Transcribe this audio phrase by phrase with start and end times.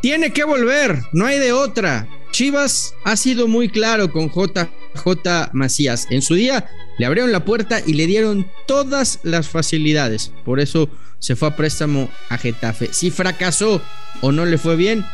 [0.00, 2.08] Tiene que volver, no hay de otra.
[2.30, 6.06] Chivas ha sido muy claro con JJ Macías.
[6.10, 10.32] En su día le abrieron la puerta y le dieron todas las facilidades.
[10.44, 10.88] Por eso
[11.18, 12.90] se fue a préstamo a Getafe.
[12.92, 13.82] Si fracasó
[14.20, 15.04] o no le fue bien,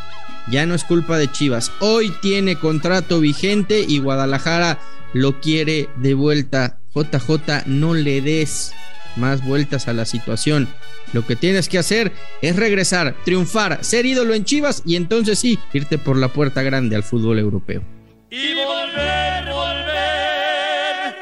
[0.51, 1.73] ya no es culpa de Chivas.
[1.81, 4.79] Hoy tiene contrato vigente y Guadalajara
[5.13, 6.79] lo quiere de vuelta.
[6.95, 8.73] JJ, no le des
[9.17, 10.69] más vueltas a la situación.
[11.13, 15.59] Lo que tienes que hacer es regresar, triunfar, ser ídolo en Chivas y entonces sí,
[15.73, 17.83] irte por la puerta grande al fútbol europeo.
[18.31, 21.15] Y volver, volver,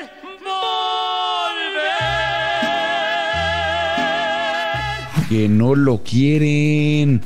[0.42, 1.82] volver.
[5.28, 7.20] Que no lo quieren,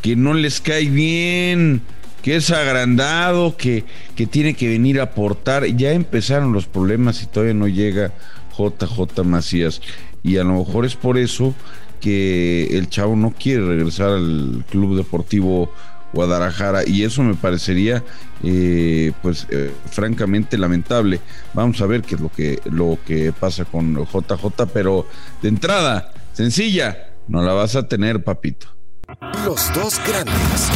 [0.00, 1.82] que no les cae bien,
[2.22, 3.84] que es agrandado, que,
[4.16, 5.66] que tiene que venir a aportar.
[5.66, 8.12] Ya empezaron los problemas y todavía no llega
[8.58, 9.80] JJ Macías.
[10.22, 11.54] Y a lo mejor es por eso
[12.00, 15.72] que el chavo no quiere regresar al Club Deportivo
[16.12, 16.82] Guadalajara.
[16.86, 18.02] Y eso me parecería
[18.42, 21.20] eh, pues eh, francamente lamentable.
[21.54, 25.06] Vamos a ver qué es lo que lo que pasa con JJ pero
[25.42, 28.68] de entrada sencilla no la vas a tener papito.
[29.44, 30.70] Los dos grandes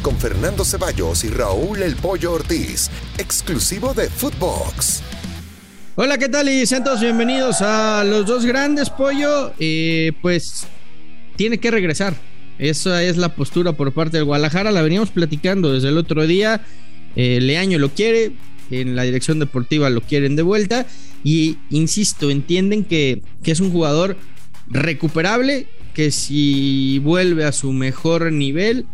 [0.00, 5.02] con Fernando Ceballos y Raúl El Pollo Ortiz, exclusivo de Footbox.
[5.96, 6.48] Hola, ¿qué tal?
[6.48, 9.52] Y sean bienvenidos a los dos grandes, Pollo.
[10.22, 10.66] Pues
[11.36, 12.14] tiene que regresar.
[12.58, 14.70] Esa es la postura por parte del Guadalajara.
[14.70, 16.64] La veníamos platicando desde el otro día.
[17.16, 18.32] Eh, Leaño lo quiere,
[18.70, 20.86] en la dirección deportiva lo quieren de vuelta.
[21.24, 24.16] Y insisto, entienden que, que es un jugador
[24.68, 28.86] recuperable, que si vuelve a su mejor nivel,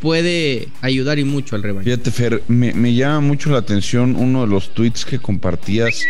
[0.00, 1.84] puede ayudar y mucho al rebaño.
[1.84, 6.02] Fíjate, Fer, me, llama mucho la atención uno de los tweets que compartías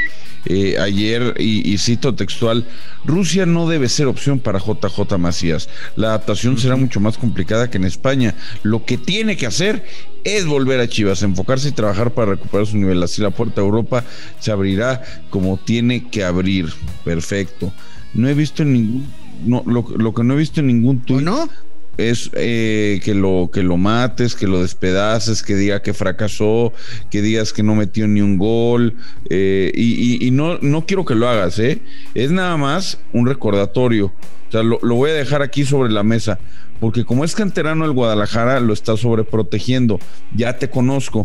[0.46, 2.66] eh, ayer y, cito textual,
[3.04, 5.68] Rusia no debe ser opción para JJ Macías.
[5.96, 8.34] La adaptación será mucho más complicada que en España.
[8.62, 9.84] Lo que tiene que hacer
[10.24, 13.02] es volver a Chivas, enfocarse y trabajar para recuperar su nivel.
[13.02, 14.04] Así la puerta a Europa
[14.40, 16.72] se abrirá como tiene que abrir.
[17.04, 17.72] Perfecto.
[18.12, 19.06] No he visto ningún...
[19.44, 21.48] No, lo, que no he visto en ningún tuit ¿No?
[21.96, 26.72] Es eh, que lo que lo mates, que lo despedaces, que diga que fracasó,
[27.10, 28.96] que digas que no metió ni un gol
[29.30, 31.80] eh, y, no, no quiero que lo hagas, ¿eh?
[32.14, 34.06] Es nada más un recordatorio.
[34.48, 36.38] O sea, lo, voy a dejar aquí sobre la mesa,
[36.80, 39.98] porque como es canterano el Guadalajara, lo está sobreprotegiendo.
[40.34, 41.20] Ya te conozco.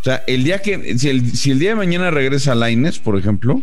[0.00, 3.18] O sea, el día que, si el, si el día de mañana regresa Laines, por
[3.18, 3.62] ejemplo,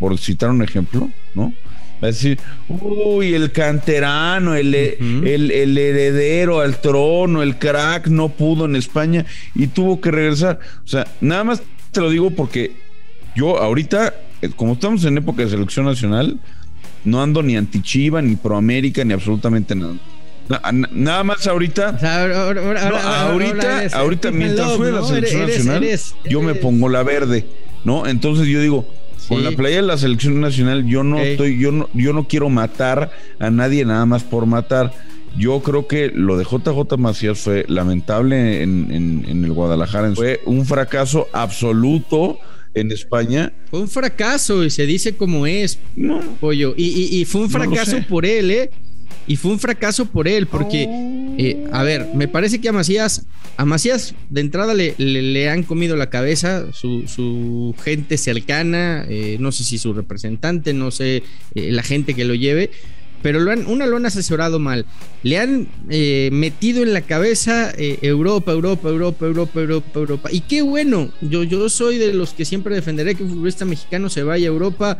[0.00, 1.54] por citar un ejemplo, ¿no?
[2.04, 2.38] Va a decir,
[2.68, 9.68] uy, el canterano, el, el, heredero al trono, el crack, no pudo en España y
[9.68, 10.60] tuvo que regresar.
[10.84, 12.72] O sea, nada más te lo digo porque
[13.34, 16.38] yo ahorita, eh, como estamos en época de selección nacional,
[17.06, 19.94] no ando ni anti-Chiva, ni pro América, ni absolutamente nada.
[20.92, 21.88] Nada más ahorita.
[23.30, 25.88] ahorita, ahorita, mientras fue la selección nacional,
[26.28, 27.46] yo me pongo la verde,
[27.82, 28.06] ¿no?
[28.06, 28.93] Entonces yo digo,
[29.28, 32.48] con la playa de la selección nacional, yo no estoy, yo no, yo no quiero
[32.48, 34.92] matar a nadie nada más por matar.
[35.36, 40.14] Yo creo que lo de JJ Macías fue lamentable en, el Guadalajara.
[40.14, 42.38] Fue un fracaso absoluto
[42.74, 43.52] en España.
[43.70, 46.74] Fue un fracaso y se dice como es, no, pollo.
[46.76, 48.70] Y, fue un fracaso por él, ¿eh?
[49.26, 50.86] Y fue un fracaso por él, porque,
[51.38, 53.26] eh, a ver, me parece que a Macías,
[53.56, 59.50] a Macías de entrada le, le, han comido la cabeza su, gente cercana, eh, no
[59.50, 61.22] sé si su representante, no sé
[61.54, 62.70] eh, la gente que lo lleve,
[63.22, 64.84] pero lo han, una lo han asesorado mal.
[65.22, 70.28] Le han metido en la cabeza Europa, Europa, Europa, Europa, Europa, Europa.
[70.30, 74.10] Y qué bueno, yo, yo soy de los que siempre defenderé que un futbolista mexicano
[74.10, 74.98] se vaya a Europa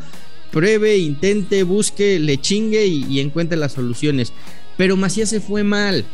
[0.54, 4.32] pruebe, intente, busque, le chingue y, encuentre las soluciones.
[4.76, 6.04] Pero Macías se fue mal.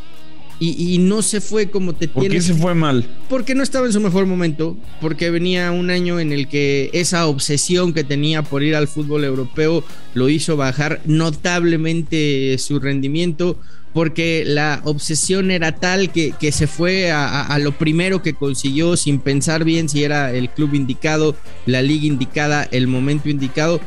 [0.63, 3.07] Y, no se fue como te ¿Por qué se fue mal?
[3.31, 7.27] Porque no estaba en su mejor momento, porque venía un año en el que esa
[7.27, 9.83] obsesión que tenía por ir al fútbol europeo
[10.13, 13.59] lo hizo bajar notablemente su rendimiento,
[13.95, 18.99] porque la obsesión era tal que, que se fue a, a, lo primero que consiguió
[18.99, 23.81] sin pensar bien si era el club indicado, la liga indicada, el momento indicado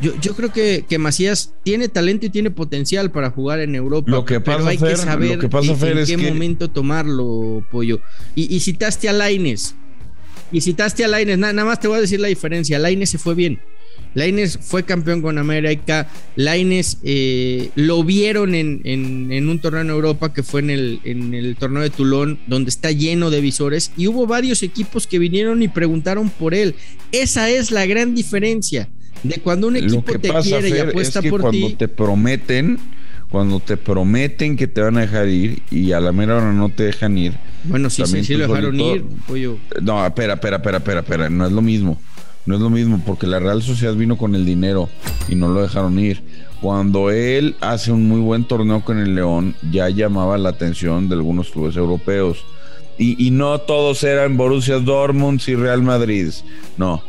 [0.00, 4.10] yo, yo creo que, que, Macías tiene talento y tiene potencial para jugar en Europa.
[4.10, 8.00] Lo que pasa, pero hay que saber en, qué momento tomarlo, Pollo.
[8.34, 9.74] Y, citaste a Laines.
[10.52, 12.78] y citaste a Laines, nada más te voy a decir la diferencia.
[12.78, 13.58] Laines se fue bien.
[14.12, 16.10] Laines fue campeón con América.
[16.36, 21.56] Laines eh, lo vieron en, un torneo en Europa que fue en el, en el
[21.56, 23.92] torneo de Tulón, donde está lleno de visores.
[23.96, 26.74] Y hubo varios equipos que vinieron y preguntaron por él.
[27.12, 28.88] Esa es la gran diferencia
[29.22, 32.78] de cuando un equipo te quiere y apuesta por cuando te prometen,
[33.30, 36.68] cuando te prometen que te van a dejar ir y a la mera hora no
[36.68, 37.34] te dejan ir.
[37.64, 39.58] Bueno, sí, sí, sí lo dejaron ir, pollo.
[39.82, 41.98] No, espera, espera, espera, espera, espera, no es lo mismo.
[42.46, 44.88] No es lo mismo porque la Real Sociedad vino con el dinero
[45.28, 46.22] y no lo dejaron ir.
[46.60, 51.16] Cuando él hace un muy buen torneo con el León, ya llamaba la atención de
[51.16, 52.44] algunos clubes europeos.
[52.98, 56.28] Y, y no todos eran Borussia Dortmund y Real Madrid.
[56.78, 57.02] No,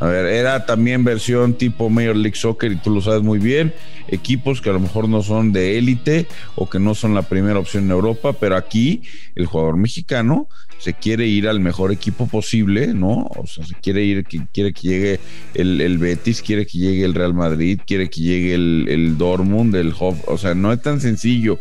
[0.00, 3.74] a ver, era también versión tipo Major League Soccer y tú lo sabes muy bien.
[4.08, 6.26] Equipos que a lo mejor no son de élite
[6.56, 9.02] o que no son la primera opción en Europa, pero aquí
[9.34, 10.48] el jugador mexicano
[10.78, 13.28] se quiere ir al mejor equipo posible, ¿no?
[13.36, 15.20] O sea, se quiere ir, quiere que llegue
[15.52, 19.92] el, Betis, quiere que llegue el Real Madrid, quiere que llegue el, el Dortmund, el
[19.98, 20.26] Hof.
[20.26, 21.60] O sea, no es tan sencillo.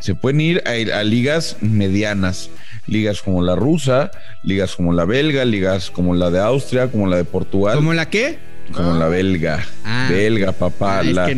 [0.00, 2.48] Se pueden ir a ligas medianas
[2.86, 4.10] ligas como la rusa,
[4.42, 7.76] ligas como la belga, ligas como la de Austria, como la de Portugal.
[7.76, 8.38] ¿Como la qué?
[8.72, 9.64] Como la belga.
[9.84, 10.08] Ah.
[10.10, 11.02] belga, papá.
[11.02, 11.28] la,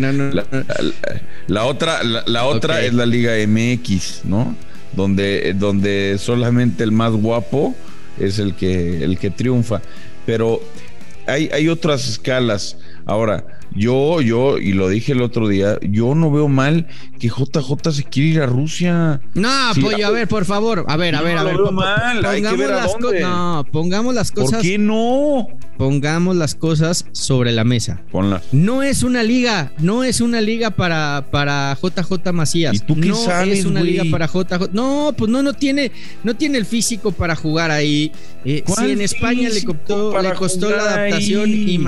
[1.47, 4.57] la, otra, la, otra es la Liga MX, ¿no?
[4.95, 7.75] Donde, donde solamente el más guapo
[8.19, 9.83] es el que, el que triunfa.
[10.25, 10.63] Pero
[11.27, 12.79] hay, hay otras escalas.
[13.05, 13.45] Ahora,
[13.75, 16.87] yo, yo, y lo dije el otro día, yo no veo mal
[17.19, 19.21] que JJ se quiera ir a Rusia.
[19.35, 19.49] No,
[19.81, 20.85] pollo, a ver, por favor.
[20.89, 21.55] A ver, a ver, a ver.
[21.55, 23.21] No veo mal, hay que ver a dónde.
[23.21, 24.53] No, pongamos las cosas.
[24.53, 25.49] ¿Por qué no?
[25.77, 28.03] Pongamos las cosas sobre la mesa.
[28.11, 28.43] Ponlas.
[28.53, 32.75] No es una liga, no es una liga para, para JJ Macías.
[32.75, 34.73] ¿Y tú qué no sabes, es una liga para JJ.
[34.73, 35.93] No, pues no, no tiene,
[36.25, 38.11] no tiene el físico para jugar ahí.
[38.45, 41.79] Eh, si en España le costó, le costó la adaptación y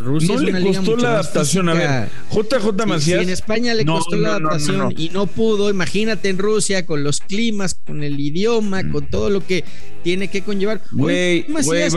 [0.00, 1.68] Rusia no le costó la adaptación.
[1.68, 3.18] A ver, JJ Macías.
[3.18, 7.20] Si, en España le costó la adaptación y no pudo, imagínate en Rusia con los
[7.20, 9.64] climas, con el idioma, con todo lo que
[10.02, 10.80] tiene que conllevar.
[10.92, 11.46] Güey,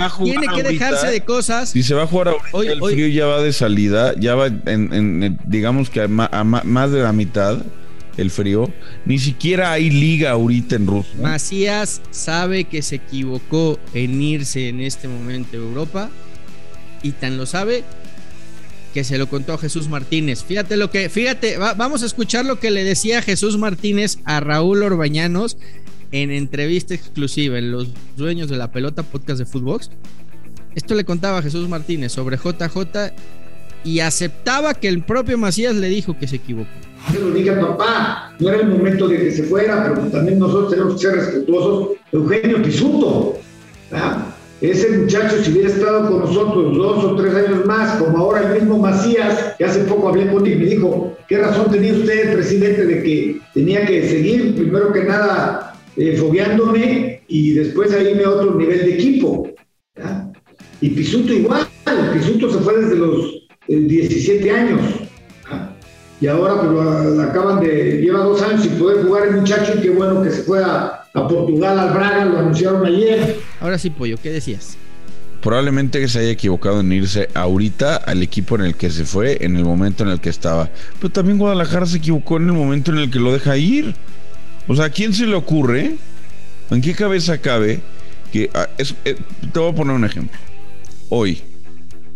[0.02, 1.70] a jugar Tiene que dejarse de cosas.
[1.70, 4.48] Si se va a jugar ahorita, hoy, el frío ya va de salida, ya va
[4.48, 7.64] en, digamos que a, más de la mitad
[8.18, 8.72] el frío.
[9.06, 11.14] Ni siquiera hay liga ahorita en Rusia.
[11.22, 16.10] Macías sabe que se equivocó en irse en este momento a Europa
[17.04, 17.84] y tan lo sabe
[18.94, 20.44] que se lo contó Jesús Martínez.
[20.44, 24.84] Fíjate lo que, fíjate, vamos a escuchar lo que le decía Jesús Martínez a Raúl
[24.84, 25.58] Orbañanos
[26.12, 29.90] en entrevista exclusiva en Los Dueños de la Pelota podcast de Footbox.
[30.76, 33.14] Esto le contaba Jesús Martínez sobre JJ
[33.84, 36.70] y aceptaba que el propio Macías le dijo que se equivocó.
[37.12, 40.72] Se lo dije papá, no era el momento de que se fuera, pero también nosotros
[40.72, 41.98] tenemos que ser respetuosos.
[42.12, 43.40] Eugenio Pisuto,
[44.64, 48.62] ese muchacho, si hubiera estado con nosotros dos o tres años más, como ahora el
[48.62, 52.34] mismo Macías, que hace poco hablé con él y me dijo, ¿qué razón tenía usted,
[52.34, 58.30] presidente, de que tenía que seguir, primero que nada, eh, y después a irme a
[58.30, 59.50] otro nivel de equipo?
[60.80, 61.68] Y Pisuto igual,
[62.14, 64.82] Pisuto se fue desde los 17 años.
[66.22, 69.90] Y ahora pues, acaban de, lleva dos años sin poder jugar el muchacho y qué
[69.90, 73.40] bueno que se fue a, a Portugal, al Braga, lo anunciaron ayer.
[73.62, 74.78] Ahora sí, Pollo, ¿qué decías?
[75.42, 79.38] Probablemente que se haya equivocado en irse ahorita al equipo en el que se fue,
[79.42, 80.70] en el momento en el que estaba.
[81.00, 83.94] Pero también Guadalajara se equivocó en el momento en el que lo deja ir.
[84.68, 85.98] O sea, ¿a quién se le ocurre?
[86.72, 87.82] ¿En qué cabeza cabe?
[88.32, 89.16] Que ah, eh,
[89.52, 90.40] te voy a poner un ejemplo.
[91.10, 91.44] Hoy,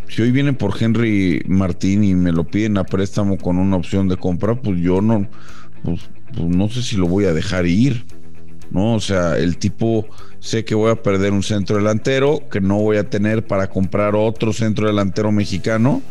[0.08, 4.08] si hoy vienen por Henry Martín y me lo piden a préstamo con una opción
[4.08, 5.28] de compra, pues yo no,
[5.84, 6.02] pues,
[6.34, 8.17] pues no sé si lo voy a dejar ir.
[8.78, 10.08] O sea, el tipo
[10.40, 14.16] sé que voy a perder un centro delantero, que no voy a tener para comprar
[14.16, 16.02] otro centro delantero mexicano,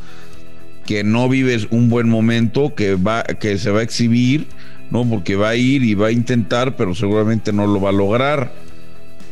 [0.85, 4.47] que no vives un buen momento, que va, que se va a exhibir,
[4.91, 5.09] ¿no?
[5.09, 8.53] Porque va a ir y va a intentar, pero seguramente no lo va a lograr.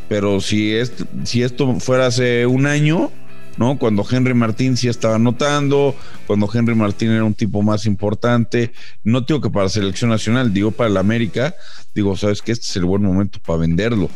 [0.09, 0.75] Pero si,
[1.25, 3.11] si esto fuera hace un año,
[3.59, 3.79] ¿no?
[3.79, 5.95] Cuando Henry Martín sí estaba anotando,
[6.27, 10.53] cuando Henry Martín era un tipo más importante, no digo que para la selección nacional,
[10.53, 11.55] digo para la América,
[11.95, 14.11] digo, sabes que este es el buen momento para venderlo,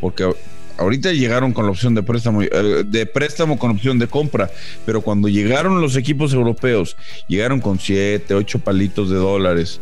[0.00, 0.30] porque
[0.78, 4.50] ahorita llegaron con la opción de préstamo, eh, de préstamo con opción de compra,
[4.84, 6.96] pero cuando llegaron los equipos europeos,
[7.28, 9.80] llegaron con siete, ocho palitos de dólares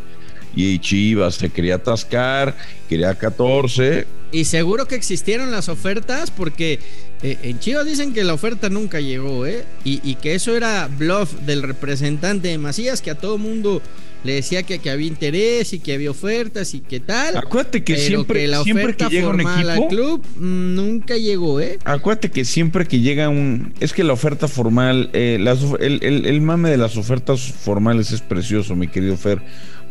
[0.55, 2.55] y Chivas se quería atascar,
[2.87, 4.05] quería 14.
[4.31, 6.79] Y seguro que existieron las ofertas porque
[7.23, 9.63] eh, en Chivas dicen que la oferta nunca llegó, ¿eh?
[9.85, 13.81] Y, que eso era bluff del representante de Macías que a todo mundo
[14.25, 17.37] le decía que, que había interés y que había ofertas y que tal.
[17.37, 21.79] Acuérdate que siempre, la siempre que llega un equipo al club mm, nunca llegó, ¿eh?
[21.85, 25.39] Acuérdate que siempre que llega un es que la oferta formal, eh,
[25.79, 29.41] el, el, mame de las ofertas formales es precioso, mi querido Fer,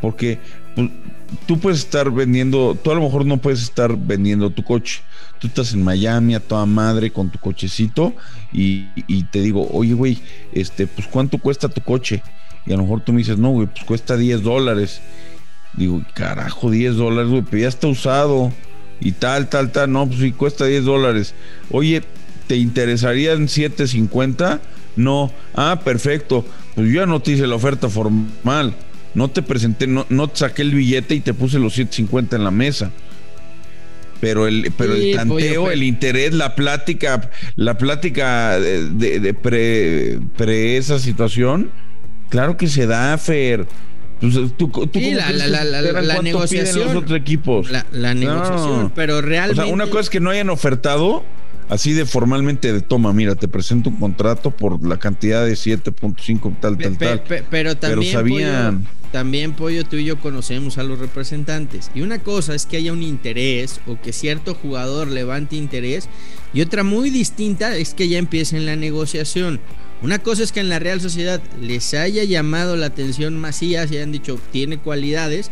[0.02, 0.38] porque
[0.74, 0.90] pues,
[1.46, 5.00] tú puedes estar vendiendo, tú a lo mejor no puedes estar vendiendo tu coche.
[5.42, 8.14] Tú estás en Miami a toda madre con tu cochecito
[8.52, 8.84] y,
[9.32, 10.20] te digo, oye, güey,
[10.52, 12.22] este, pues ¿cuánto cuesta tu coche?
[12.64, 15.00] Y a lo mejor tú me dices, no, güey, pues cuesta 10 dólares.
[15.76, 18.52] Digo, carajo, 10 dólares, güey, pero ya está usado.
[19.00, 19.90] Y tal, tal, tal.
[19.90, 21.34] No, pues sí, cuesta 10 dólares.
[21.72, 22.04] Oye,
[22.46, 24.60] ¿te interesarían 7.50?
[24.94, 25.32] No.
[25.56, 26.46] Ah, perfecto.
[26.76, 28.76] Pues yo ya no te hice la oferta formal.
[29.14, 32.44] No te presenté, no, no te saqué el billete y te puse los 7.50 en
[32.44, 32.92] la mesa
[34.22, 40.76] pero el, pero el tanteo, el interés, la plática, la plática de, de pre, pre,
[40.76, 41.72] esa situación,
[42.32, 43.66] Claro que se da, Fer.
[44.20, 46.86] Pues, ¿Tú, tú, sí, la, la, la, negociación.
[46.86, 47.68] los otros equipos?
[47.90, 49.60] La, negociación, pero realmente.
[49.60, 51.24] O sea, una cosa es que no hayan ofertado
[51.68, 56.56] así de formalmente de toma, mira, te presento un contrato por la cantidad de 7.5
[56.60, 57.22] tal, tal, tal.
[57.50, 58.86] pero también, sabían...
[59.12, 61.90] también, Pollo, tú y yo conocemos a los representantes.
[61.94, 66.08] Y una cosa es que haya un interés o que cierto jugador levante interés.
[66.54, 69.60] Y otra muy distinta es que ya empiecen la negociación.
[70.00, 73.96] Una cosa es que en la Real Sociedad les haya llamado la atención Macías y
[73.96, 75.50] hayan dicho tiene cualidades.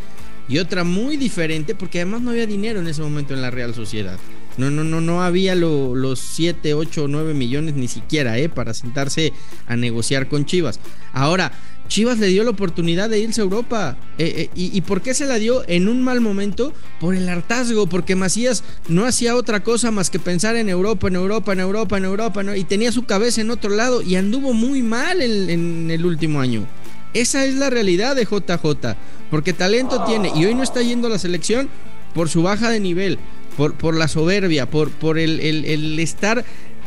[0.48, 3.74] Y otra muy diferente, porque además no había dinero en ese momento en la Real
[3.74, 4.18] Sociedad.
[4.56, 8.48] No, no, no, no había los 7, 8 o 9 millones ni siquiera, ¿eh?
[8.48, 9.32] Para sentarse
[9.66, 10.80] a negociar con Chivas.
[11.12, 11.52] Ahora,
[11.90, 13.96] Chivas le dio la oportunidad de irse a Europa.
[14.16, 16.72] Eh, eh, y, por qué se la dio en un mal momento?
[17.00, 21.16] Por el hartazgo, porque Macías no hacía otra cosa más que pensar en Europa, en
[21.16, 24.82] Europa, en Europa, en Europa, y tenía su cabeza en otro lado y anduvo muy
[24.82, 26.64] mal en, el último año.
[27.12, 28.96] Esa es la realidad de JJ,
[29.28, 31.68] porque talento tiene y hoy no está yendo a la selección
[32.14, 33.18] por su baja de nivel,
[33.56, 36.44] por, por la soberbia, por, por el, el estar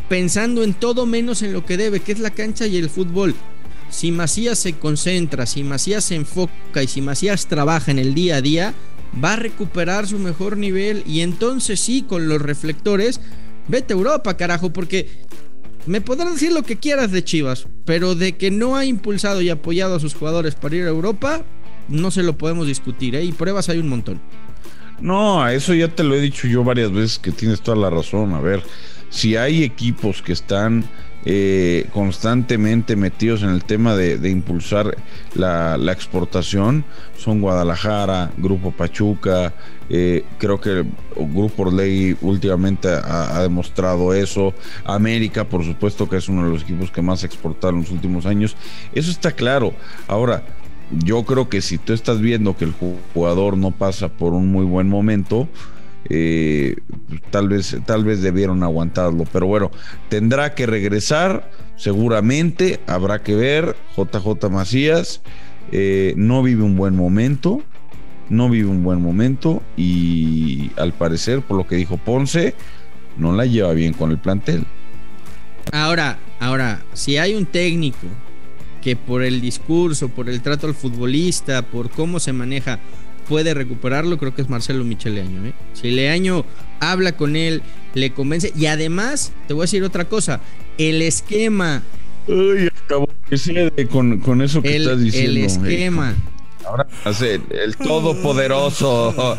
[0.07, 3.35] pensando en todo menos en lo que debe, que es la cancha y el fútbol
[3.93, 8.37] si Macías se concentra, si Macías se enfoca y si Macías trabaja en el día
[8.37, 8.73] a día,
[9.23, 13.21] va a recuperar su mejor nivel y entonces sí, con los reflectores,
[13.67, 15.07] vete a Europa, carajo, porque
[15.85, 19.51] me podrán decir lo que quieras de Chivas, pero de que no ha impulsado y
[19.51, 21.43] apoyado a sus jugadores para ir a Europa,
[21.87, 23.23] no se lo podemos discutir, ¿eh?
[23.23, 24.19] y pruebas hay un montón.
[25.01, 28.33] No, eso ya te lo he dicho yo varias veces que tienes toda la razón.
[28.33, 28.63] A ver,
[29.11, 30.83] si hay equipos que están
[31.25, 34.97] eh, constantemente metidos en el tema de, impulsar
[35.35, 36.83] la, exportación
[37.17, 39.53] son Guadalajara, Grupo Pachuca,
[39.89, 44.53] eh, creo que Grupo Orley últimamente ha, demostrado eso,
[44.83, 48.25] América por supuesto que es uno de los equipos que más exportaron en los últimos
[48.25, 48.55] años,
[48.93, 49.73] eso está claro.
[50.07, 50.43] Ahora,
[50.91, 52.73] yo creo que si tú estás viendo que el
[53.13, 55.47] jugador no pasa por un muy buen momento,
[56.09, 56.75] eh,
[57.31, 59.71] tal vez tal vez debieron aguantarlo pero bueno
[60.09, 65.21] tendrá que regresar seguramente habrá que ver JJ Macías
[65.71, 67.63] eh, no vive un buen momento
[68.29, 72.55] no vive un buen momento y al parecer por lo que dijo Ponce
[73.17, 74.65] no la lleva bien con el plantel.
[75.71, 78.07] Ahora ahora si hay un técnico
[78.81, 82.79] que por el discurso por el trato al futbolista por cómo se maneja
[83.27, 85.45] puede recuperarlo, creo que es Marcelo Micheleaño.
[85.45, 85.53] ¿eh?
[85.73, 86.45] Si Leaño
[86.79, 87.61] habla con él,
[87.93, 88.53] le convence.
[88.55, 90.41] Y además, te voy a decir otra cosa:
[90.77, 91.83] el esquema.
[92.27, 93.09] Uy, acabó
[93.89, 95.31] con, con eso que estás diciendo.
[95.31, 96.15] El esquema.
[96.65, 96.87] Ahora
[97.49, 99.37] el, todopoderoso.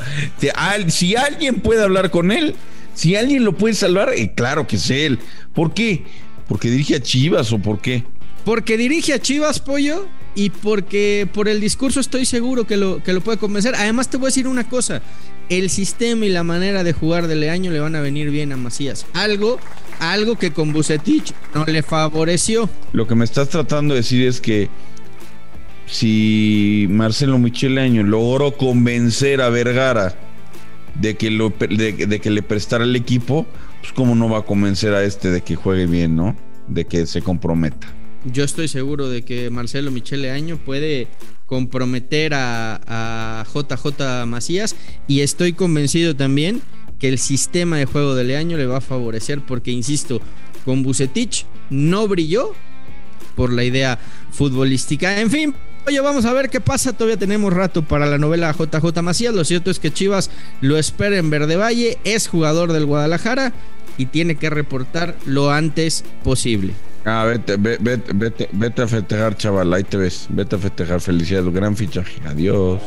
[0.89, 2.55] Si alguien puede hablar con él,
[2.95, 5.19] si alguien lo puede salvar, eh, claro que es él.
[5.55, 6.05] ¿Por qué?
[6.49, 8.05] ¿Porque dirige a Chivas o por qué?
[8.45, 13.13] Porque dirige a Chivas, pollo y porque por el discurso estoy seguro que lo, que
[13.13, 13.75] lo puede convencer.
[13.75, 15.01] Además te voy a decir una cosa,
[15.49, 18.57] el sistema y la manera de jugar de Leaño le van a venir bien a
[18.57, 19.07] Macías.
[19.13, 19.59] Algo,
[20.01, 22.69] algo que con Bucetich no le favoreció.
[22.93, 24.69] Lo que me estás tratando de decir es que
[25.87, 30.17] si Marcelo Micheleaño logró convencer a Vergara
[30.95, 33.47] de que, le prestara el equipo,
[33.81, 36.37] pues cómo no va a convencer a este de que juegue bien, ¿no?
[36.69, 37.87] De que se comprometa
[38.25, 41.09] yo estoy seguro de que Marcelo Michele Año puede
[41.47, 44.77] comprometer a, JJ Macías
[45.07, 46.63] y estoy convencido también
[46.99, 50.21] que el sistema de juego de Leaño le va a favorecer porque, insisto,
[50.65, 52.53] con Bucetich no brilló
[53.37, 53.99] por la idea
[54.31, 55.21] futbolística.
[55.21, 55.55] En fin,
[55.87, 56.93] oye, vamos a ver qué pasa.
[56.93, 59.35] Todavía tenemos rato para la novela JJ Macías.
[59.35, 63.53] Lo cierto es que Chivas lo espera en Verde Valle, es jugador del Guadalajara
[63.99, 66.73] y tiene que reportar lo antes posible.
[67.05, 69.73] Ah, vete, vete, vete, vete a festejar, chaval.
[69.73, 70.27] Ahí te ves.
[70.31, 71.01] Vete a festejar.
[71.01, 72.21] Felicidades, gran fichaje.
[72.27, 72.81] Adiós.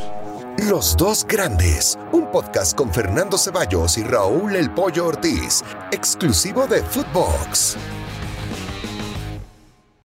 [0.68, 6.82] Los dos grandes, un podcast con Fernando Ceballos y Raúl El Pollo Ortiz, exclusivo de
[6.82, 7.76] Footbox.